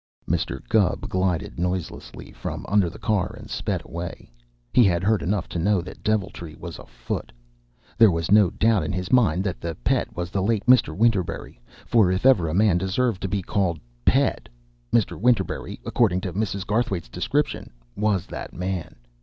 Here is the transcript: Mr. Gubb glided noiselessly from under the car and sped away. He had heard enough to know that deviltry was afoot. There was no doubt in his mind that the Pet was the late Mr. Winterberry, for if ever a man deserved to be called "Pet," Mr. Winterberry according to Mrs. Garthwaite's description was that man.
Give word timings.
Mr. 0.27 0.67
Gubb 0.67 1.01
glided 1.07 1.59
noiselessly 1.59 2.31
from 2.31 2.65
under 2.67 2.89
the 2.89 2.97
car 2.97 3.35
and 3.37 3.51
sped 3.51 3.83
away. 3.85 4.31
He 4.73 4.83
had 4.83 5.03
heard 5.03 5.21
enough 5.21 5.47
to 5.49 5.59
know 5.59 5.79
that 5.81 6.01
deviltry 6.01 6.55
was 6.55 6.79
afoot. 6.79 7.31
There 7.99 8.09
was 8.09 8.31
no 8.31 8.49
doubt 8.49 8.81
in 8.83 8.91
his 8.93 9.11
mind 9.11 9.43
that 9.43 9.61
the 9.61 9.75
Pet 9.83 10.15
was 10.17 10.31
the 10.31 10.41
late 10.41 10.65
Mr. 10.65 10.97
Winterberry, 10.97 11.61
for 11.85 12.11
if 12.11 12.25
ever 12.25 12.49
a 12.49 12.53
man 12.55 12.79
deserved 12.79 13.21
to 13.21 13.27
be 13.27 13.43
called 13.43 13.79
"Pet," 14.03 14.49
Mr. 14.91 15.19
Winterberry 15.21 15.79
according 15.85 16.21
to 16.21 16.33
Mrs. 16.33 16.65
Garthwaite's 16.65 17.07
description 17.07 17.69
was 17.95 18.25
that 18.25 18.53
man. 18.53 18.95